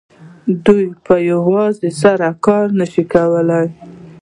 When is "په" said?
1.05-1.15